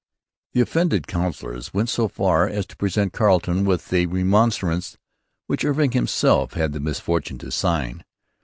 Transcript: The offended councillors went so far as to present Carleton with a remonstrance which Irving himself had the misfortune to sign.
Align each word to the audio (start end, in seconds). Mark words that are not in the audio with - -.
The 0.53 0.61
offended 0.61 1.05
councillors 1.05 1.75
went 1.75 1.87
so 1.87 2.07
far 2.07 2.47
as 2.49 2.65
to 2.65 2.75
present 2.75 3.13
Carleton 3.13 3.65
with 3.65 3.93
a 3.93 4.07
remonstrance 4.07 4.97
which 5.45 5.63
Irving 5.63 5.91
himself 5.91 6.53
had 6.53 6.73
the 6.73 6.79
misfortune 6.79 7.37
to 7.37 7.51
sign. 7.51 8.03